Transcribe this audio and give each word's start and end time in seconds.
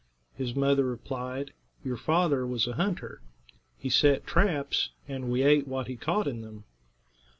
His 0.33 0.55
mother 0.55 0.83
replied: 0.85 1.53
"Your 1.83 1.95
father 1.95 2.47
was 2.47 2.65
a 2.65 2.73
hunter. 2.73 3.21
He 3.77 3.89
set 3.91 4.25
traps, 4.25 4.89
and 5.07 5.29
we 5.29 5.43
ate 5.43 5.67
what 5.67 5.85
he 5.85 5.95
caught 5.95 6.25
in 6.25 6.41
them." 6.41 6.63